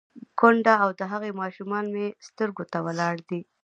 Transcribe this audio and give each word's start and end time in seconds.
_کونډه 0.39 0.73
او 0.83 0.89
د 0.99 1.01
هغې 1.11 1.31
ماشومان 1.41 1.85
مې 1.93 2.05
سترګو 2.27 2.63
ته 2.71 2.77
ولاړ 2.85 3.15
دي. 3.29 3.41